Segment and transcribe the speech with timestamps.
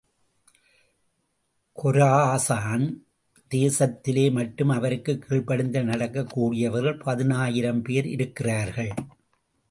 [1.83, 2.95] Khorasan
[3.55, 8.93] தேசத்திலே மட்டும் அவருக்குக் கீழ்ப்படிந்து நடக்கக் கூடியவர்கள் பதினாயிரம் பேர் இருக்கிறார்கள்.